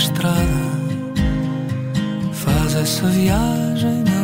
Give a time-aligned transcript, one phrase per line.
[0.00, 0.70] estrada.
[2.32, 4.19] Faz essa viagem, meu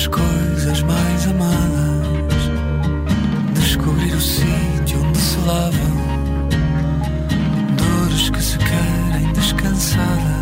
[0.00, 2.50] de largar as coisas mais amadas,
[3.54, 5.96] descobrir o sítio onde se lavam
[7.76, 10.39] dores que se querem descansadas.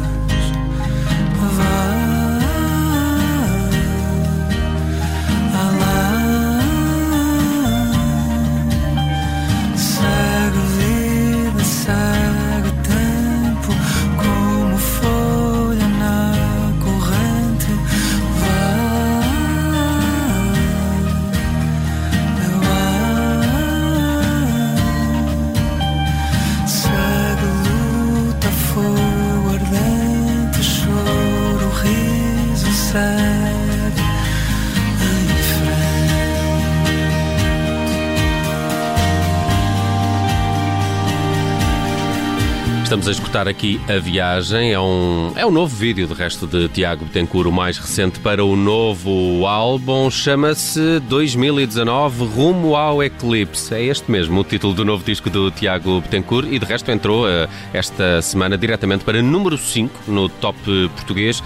[42.88, 44.72] Estamos a escutar aqui a viagem.
[44.72, 48.42] É um, é um novo vídeo, de resto, de Tiago Betancourt, o mais recente para
[48.42, 50.10] o novo álbum.
[50.10, 53.74] Chama-se 2019 Rumo ao Eclipse.
[53.74, 57.28] É este mesmo o título do novo disco do Tiago Betancourt e, de resto, entrou
[57.28, 60.58] eh, esta semana diretamente para número 5 no top
[60.96, 61.42] português.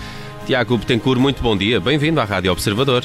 [0.47, 1.81] Tiago Betancourt, muito bom dia.
[1.81, 3.03] Bem-vindo à Rádio Observador.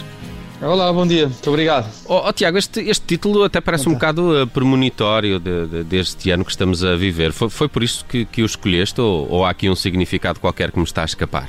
[0.60, 1.88] Olá, bom dia, muito obrigado.
[2.06, 6.32] Oh, oh, Tiago, este, este título até parece um bocado uh, premonitório de, de- deste
[6.32, 7.32] ano que estamos a viver.
[7.32, 10.72] Foi, foi por isso que, que o escolheste ou, ou há aqui um significado qualquer
[10.72, 11.48] que me está a escapar?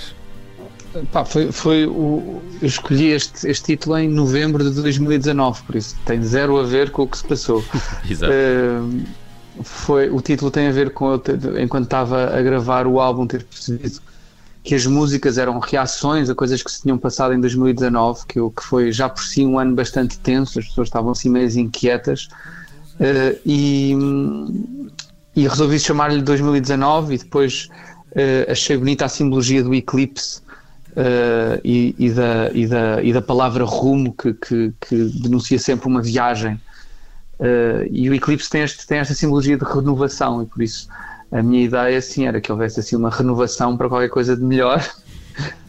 [1.10, 5.96] Pá, foi, foi o, eu escolhi este, este título em novembro de 2019, por isso
[6.04, 7.64] tem zero a ver com o que se passou.
[8.08, 8.30] Exato.
[8.32, 8.80] Eh,
[9.62, 11.22] foi, o título tem a ver com eu
[11.62, 14.00] enquanto estava a gravar o álbum ter percebido
[14.68, 18.62] que as músicas eram reações a coisas que se tinham passado em 2019, que, que
[18.62, 22.28] foi já por si um ano bastante tenso, as pessoas estavam assim meio inquietas
[23.00, 23.96] eh, e,
[25.34, 27.70] e resolvi chamar-lhe 2019 e depois
[28.14, 30.42] eh, achei bonita a simbologia do eclipse
[30.94, 35.88] eh, e, e da, e, da, e da palavra rumo que, que, que denuncia sempre
[35.88, 36.60] uma viagem.
[37.40, 40.88] Uh, e o eclipse tem, este, tem esta simbologia de renovação e por isso
[41.30, 44.82] a minha ideia assim era que houvesse assim uma renovação para qualquer coisa de melhor.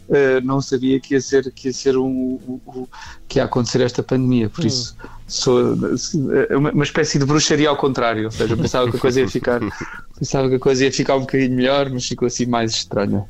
[0.07, 2.06] Uh, não sabia que ia ser que ia ser um,
[2.47, 2.88] um- um-
[3.27, 4.95] que ia acontecer esta pandemia por isso
[5.27, 9.00] sou uh, uma, uma espécie de bruxaria ao contrário ou seja eu pensava que a
[9.00, 9.59] coisa ia ficar
[10.17, 13.23] pensava que a coisa ia ficar um bocadinho melhor mas ficou assim mais estranha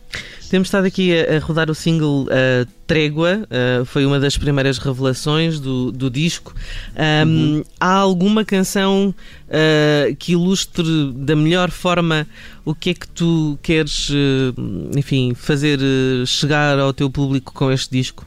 [0.50, 4.80] Temos estado aqui a, a rodar o single uh, Trégua, uh, foi uma das primeiras
[4.80, 6.56] revelações do, do disco.
[7.28, 9.14] Um, Há alguma canção
[9.48, 12.26] uh, que ilustre da melhor forma
[12.66, 14.56] o que é que tu queres, uh,
[14.98, 18.26] enfim, fazer uh, chegar ao teu público com este disco?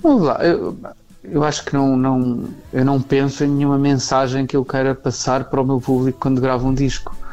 [0.00, 0.78] Vamos lá, eu,
[1.24, 5.46] eu acho que não, não, eu não penso em nenhuma mensagem que eu queira passar
[5.46, 7.25] para o meu público quando gravo um disco.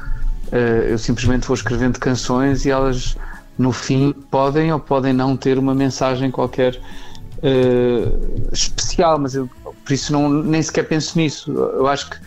[0.53, 3.17] Eh, eu simplesmente vou escrevendo canções e elas,
[3.57, 6.79] no fim, podem ou podem não ter uma mensagem qualquer
[7.41, 8.07] eh,
[8.51, 9.49] especial, mas eu
[9.83, 11.51] por isso não, nem sequer penso nisso.
[11.51, 12.17] Eu acho que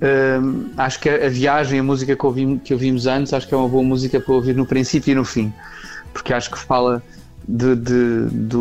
[0.00, 0.40] eh,
[0.78, 3.68] acho que a viagem, a música que, ouvimos, que ouvimos antes, acho que é uma
[3.68, 5.52] boa música para ouvir no princípio e no fim,
[6.12, 7.00] porque acho que fala
[7.46, 8.58] de, de,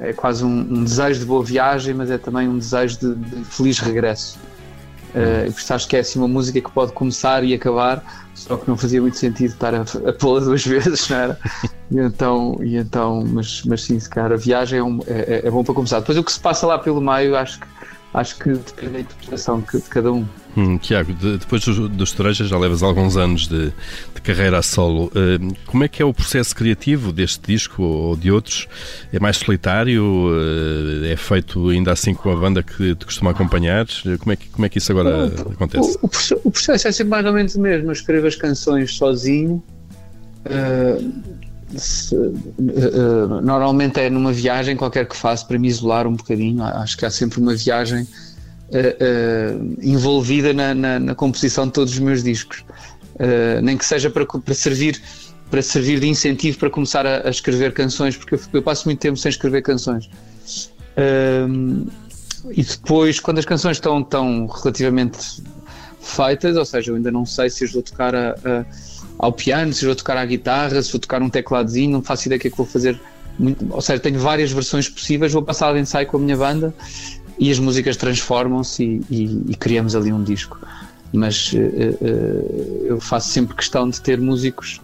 [0.00, 3.44] é quase um, um, desejo de boa viagem, mas é também um desejo de, de
[3.46, 4.38] feliz regresso.
[5.14, 8.02] Uh, isso acho que é assim uma música que pode começar e acabar,
[8.34, 11.38] só que não fazia muito sentido estar a, a pô-la duas vezes, não era?
[11.90, 15.50] E então, e então mas, mas sim, se calhar a viagem é, um, é, é,
[15.50, 16.00] bom para começar.
[16.00, 17.66] Depois o que se passa lá pelo meio, acho que,
[18.14, 20.24] acho que depende da interpretação de cada um.
[20.56, 23.72] Hum, Tiago, de, depois dos, dos Torejas já levas alguns anos de,
[24.14, 25.06] de carreira a solo.
[25.06, 28.68] Uh, como é que é o processo criativo deste disco ou de outros?
[29.12, 30.04] É mais solitário?
[30.04, 33.84] Uh, é feito ainda assim com a banda que te costuma acompanhar?
[34.20, 35.98] Como é que, como é que isso agora acontece?
[36.00, 37.88] O, o, o, processo é sempre mais ou menos o mesmo.
[37.88, 39.60] Eu escrevo as canções sozinho.
[40.46, 41.44] Uh,
[41.78, 42.14] se,
[43.42, 46.62] normalmente é numa viagem qualquer que faço para me isolar um bocadinho.
[46.62, 51.98] Acho que há sempre uma viagem uh, envolvida na, na, na, composição de todos os
[51.98, 52.64] meus discos,
[53.14, 55.00] uh, nem que seja para, para servir
[55.50, 58.98] para servir de incentivo para começar a, a escrever canções, porque eu, eu, passo muito
[58.98, 60.10] tempo sem escrever canções.
[62.50, 65.44] e depois, quando as canções estão, estão relativamente
[66.00, 68.64] feitas, ou seja, eu ainda não sei se as vou tocar a, a,
[69.18, 72.38] ao piano, se vou tocar à guitarra, se vou tocar um tecladozinho, não faço ideia
[72.38, 73.00] do que é que vou fazer.
[73.38, 76.74] Muito, ou seja, tenho várias versões possíveis, vou passar de ensaio com a minha banda
[77.38, 80.58] e as músicas transformam-se e, e, e, criamos ali um disco.
[81.12, 84.80] Mas uh, uh, eu faço sempre questão de ter músicos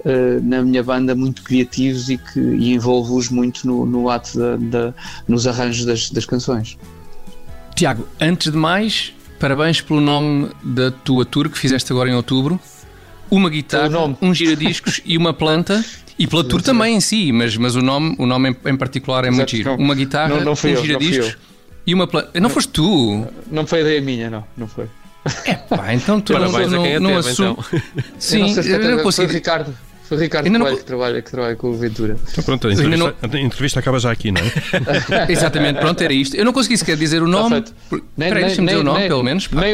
[0.00, 4.56] uh, na minha banda muito criativos e que e envolvo-os muito no, no ato da,
[4.56, 4.94] da,
[5.26, 6.78] nos arranjos das, das canções.
[7.74, 12.60] Tiago, antes de mais, parabéns pelo nome da tua tour que fizeste agora em outubro.
[13.32, 15.82] Uma guitarra, um giradiscos e uma planta.
[16.18, 19.28] E pela tour também em si, mas, mas o nome, o nome em, particular é
[19.28, 19.74] Exato, muito giro.
[19.76, 21.38] Uma guitarra, não, não um giradiscos
[21.86, 22.38] e uma planta.
[22.38, 23.26] Não foste tu?
[23.50, 24.44] Não foi ideia minha, não.
[24.54, 24.86] Não foi.
[25.46, 27.64] É pá, então tu Parabéns não, não, não assumo.
[27.72, 27.82] Então.
[28.18, 29.28] Sim, eu não, eu não consigo.
[29.28, 29.74] Foi Ricardo.
[30.12, 30.78] Foi o Ricardo Ainda Coelho não...
[30.78, 32.18] que, trabalha, que trabalha com o Ventura.
[32.30, 33.30] Então pronto, a entrevista, não...
[33.32, 34.52] a entrevista acaba já aqui, não é?
[35.32, 36.36] Exatamente, pronto, era isto.
[36.36, 37.64] Eu não consegui sequer dizer o nome.
[38.14, 39.48] Nem, deixa-me dizer o nome, nem, pelo menos.
[39.50, 39.72] Nem,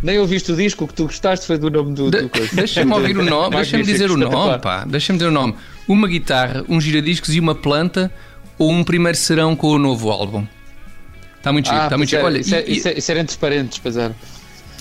[0.00, 2.50] nem ouviste o disco, o que tu gostaste foi do nome do, do coisa.
[2.54, 4.84] Deixa-me ouvir o nome, deixa-me dizer o nome, pá.
[4.84, 5.56] Deixa-me dizer o nome.
[5.88, 8.12] Uma guitarra, um giradiscos e uma planta
[8.56, 10.46] ou um primeiro serão com o novo álbum?
[11.36, 12.22] Está muito chique, ah, está muito chique.
[12.22, 14.14] É, Olha, isso, isso, isso era entre parentes, pois era.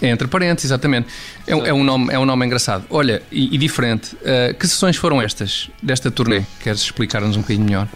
[0.01, 1.07] É entre parentes, exatamente.
[1.47, 2.85] É, é, um, nome, é um nome engraçado.
[2.89, 4.15] Olha, e, e diferente.
[4.15, 6.43] Uh, que sessões foram estas, desta turnê?
[6.59, 7.87] Queres explicar-nos um bocadinho melhor?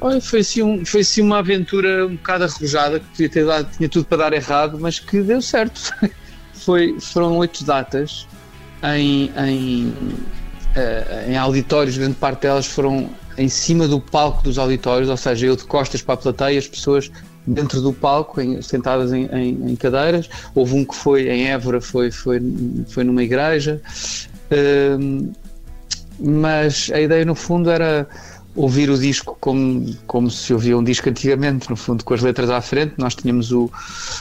[0.00, 3.68] Olha, foi assim, um, foi assim uma aventura um bocado arrojada, que podia ter dado,
[3.76, 5.92] tinha tudo para dar errado, mas que deu certo.
[6.54, 8.26] foi, foram oito datas
[8.82, 15.08] em, em, uh, em auditórios, grande parte delas foram em cima do palco dos auditórios,
[15.08, 17.10] ou seja, eu de costas para a plateia, as pessoas
[17.46, 20.28] dentro do palco, em, sentadas em, em, em, cadeiras.
[20.54, 22.40] Houve um que foi em Évora, foi, foi,
[22.88, 23.80] foi numa igreja.
[24.50, 25.32] Uh,
[26.18, 28.06] mas a ideia, no fundo, era
[28.54, 32.50] ouvir o disco como, como se ouvia um disco antigamente, no fundo, com as letras
[32.50, 32.94] à frente.
[32.98, 33.70] Nós tínhamos o,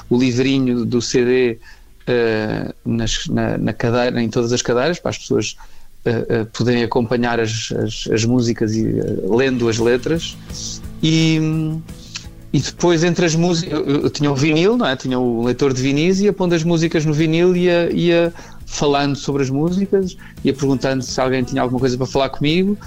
[0.09, 1.57] o livrinho do CD uh,
[2.07, 5.57] eh, nas, na, na, cadeira, em todas as cadeiras, para as pessoas
[6.05, 8.85] uh, poderem acompanhar as, as, as músicas e
[9.23, 10.37] lendo as letras.
[11.03, 11.39] E,
[12.53, 14.95] e depois, entre as músicas, eu, tinha o vinil, não é?
[14.95, 18.33] Tinha o leitor de vinis e ia pondo as músicas no vinil e ia, ia
[18.65, 22.77] falando sobre as músicas, ia perguntando se alguém tinha alguma coisa para falar comigo.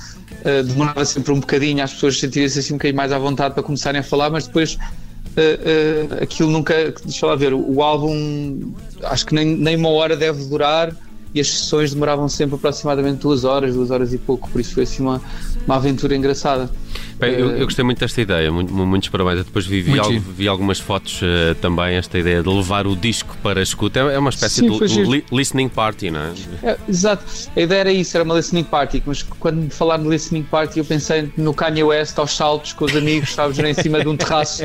[0.41, 3.63] Uh, demorava sempre um bocadinho as pessoas sentirem-se assim um bocadinho mais à vontade para
[3.63, 6.93] começarem a falar, mas depois uh, uh, aquilo nunca.
[7.03, 10.95] Deixa lá ver, o, o álbum acho que nem, nem uma hora deve durar
[11.35, 14.85] e as sessões demoravam sempre aproximadamente duas horas, duas horas e pouco, por isso foi
[14.85, 15.21] assim uma,
[15.67, 16.71] uma aventura engraçada.
[17.19, 19.39] Bem, eu, eu, gostei muito desta ideia, muitos parabéns.
[19.39, 22.97] Eu depois vi, vi, al, vi algumas fotos uh, também, esta ideia de levar o
[22.97, 24.01] disco para a escuta.
[24.01, 26.33] É, é uma espécie Sim, de li, listening party, não é?
[26.63, 26.77] é?
[26.89, 27.25] Exato,
[27.55, 30.85] a ideia era isso, era uma listening party, mas quando falar no listening party eu
[30.85, 34.65] pensei no Kanye West aos saltos com os amigos, estávamos em cima de um terraço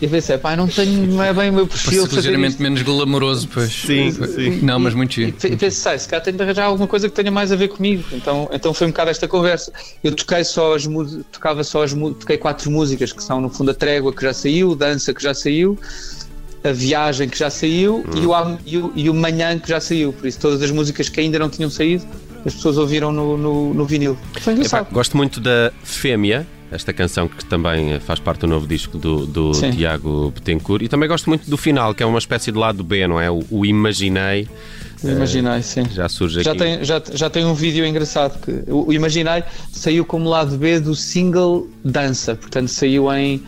[0.00, 2.06] e pensei, pá, não tenho, não é bem o meu perfil.
[2.06, 3.72] ligeiramente menos glamouroso, pois.
[3.72, 4.60] Sim, sim.
[4.62, 5.34] Não, mas muito giro.
[5.44, 8.04] E pensei, se cá tenho de arranjar alguma coisa que tenha mais a ver comigo.
[8.12, 9.72] Então, então foi um bocado esta conversa.
[10.02, 10.86] Eu toquei só as
[11.30, 14.74] tocava só as toquei quatro músicas que são no fundo a Trégua que já saiu,
[14.74, 15.78] Dança que já saiu,
[16.64, 18.16] a Viagem que já saiu hum.
[18.16, 20.12] e, o, e, o, e o Manhã que já saiu.
[20.12, 22.04] Por isso, todas as músicas que ainda não tinham saído,
[22.44, 24.16] as pessoas ouviram no, no, no vinil.
[24.40, 24.88] Foi engraçado.
[24.92, 29.52] gosto muito da Fêmea, esta canção que também faz parte do novo disco do, do
[29.52, 30.82] Tiago Betancourt.
[30.82, 33.30] E também gosto muito do final, que é uma espécie de lado B, não é?
[33.30, 34.48] O, o Imaginei.
[35.04, 35.84] Imaginei, sim.
[35.92, 36.60] Já surge já aqui.
[36.60, 38.40] Tem, já, já tem um vídeo engraçado.
[38.40, 43.42] que O Imaginei saiu como lado B do single Dança, portanto saiu em.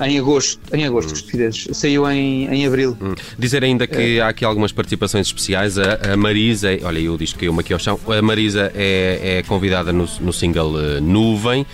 [0.00, 1.74] Em agosto, em agosto, hum.
[1.74, 2.96] saiu em, em abril.
[3.02, 3.16] Hum.
[3.36, 4.20] Dizer ainda que é.
[4.20, 5.76] há aqui algumas participações especiais.
[5.76, 7.98] A, a Marisa, olha, eu disse que caiu-me aqui ao chão.
[8.06, 11.66] A Marisa é, é convidada no, no single uh, Nuvem.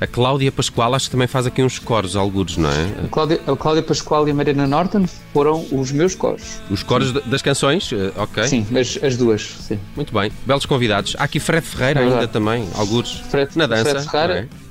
[0.00, 3.04] A Cláudia Pascoal acho que também faz aqui uns coros, algures, não é?
[3.04, 6.60] A Cláudia, a Cláudia Pascoal e a Mariana Norton foram os meus coros.
[6.70, 7.22] Os coros sim.
[7.26, 7.90] das canções?
[7.92, 8.46] Uh, ok.
[8.46, 9.78] Sim, as, as duas, sim.
[9.94, 10.30] Muito bem.
[10.44, 11.16] Belos convidados.
[11.18, 13.20] Há aqui Fred Ferreira é ainda também, algures.
[13.30, 13.90] Fred, na dança.
[13.90, 14.40] Fred Ferreira.
[14.40, 14.65] É,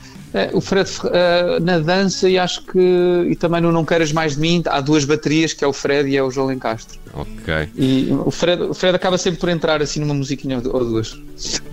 [0.53, 4.41] o Fred uh, na dança e acho que e também no Não Queiras Mais de
[4.41, 6.99] Mim há duas baterias que é o Fred e é o João Lencastre.
[7.13, 7.69] Ok.
[7.77, 11.17] E o Fred, o Fred acaba sempre por entrar assim numa musiquinha ou duas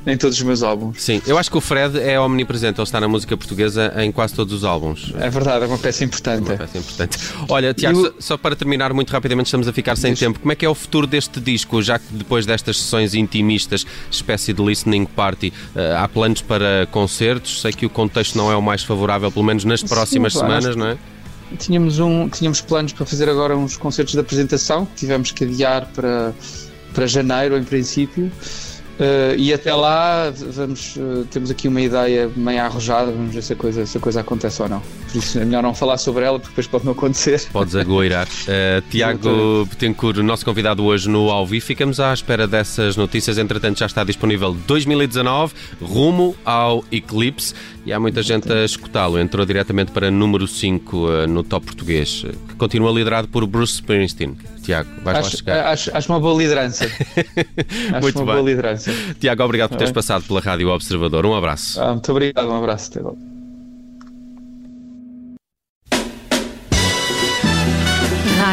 [0.06, 1.02] em todos os meus álbuns.
[1.02, 4.34] Sim, eu acho que o Fred é omnipresente, ele está na música portuguesa em quase
[4.34, 5.12] todos os álbuns.
[5.18, 6.48] É verdade, é uma peça importante.
[6.48, 7.18] É uma peça importante.
[7.48, 10.26] Olha, Tiago, só para terminar muito rapidamente, estamos a ficar sem Deixa...
[10.26, 10.40] tempo.
[10.40, 14.52] Como é que é o futuro deste disco, já que depois destas sessões intimistas, espécie
[14.52, 17.60] de listening party, uh, há planos para concertos?
[17.60, 20.76] Sei que o contexto não é o mais favorável, pelo menos nas próximas Sim, semanas,
[20.76, 20.98] não é?
[21.56, 25.86] tínhamos, um, tínhamos planos para fazer agora uns concertos de apresentação, que tivemos que adiar
[25.94, 26.32] para,
[26.94, 28.30] para janeiro, em princípio.
[28.98, 33.52] Uh, e até lá vamos, uh, temos aqui uma ideia meio arrojada, vamos ver se
[33.52, 34.82] a, coisa, se a coisa acontece ou não.
[35.12, 37.46] Por isso é melhor não falar sobre ela, porque depois pode não acontecer.
[37.52, 38.26] Podes agoirar.
[38.26, 43.36] Uh, Tiago Betancourt, nosso convidado hoje no Alvi, ficamos à espera dessas notícias.
[43.36, 45.52] Entretanto, já está disponível 2019,
[45.82, 47.54] rumo ao Eclipse,
[47.84, 49.18] e há muita gente a escutá-lo.
[49.18, 54.34] Entrou diretamente para número 5 no top português, que continua liderado por Bruce Springsteen.
[54.62, 55.66] Tiago, vais acho, lá chegar.
[55.66, 56.86] Acho, acho uma boa liderança.
[57.92, 58.34] acho muito uma bem.
[58.34, 58.90] boa liderança.
[59.20, 59.94] Tiago, obrigado por teres é.
[59.94, 61.26] passado pela Rádio Observador.
[61.26, 61.78] Um abraço.
[61.82, 62.90] Ah, muito obrigado, um abraço.
[62.90, 63.31] Até logo.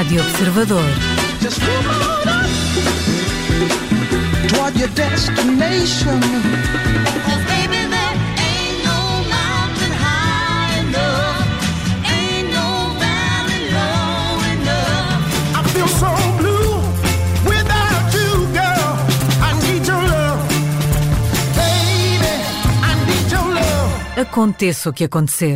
[0.09, 0.83] Rádio Observador.
[4.47, 6.19] Toward your destination.
[24.17, 25.55] Aconteça o que acontecer.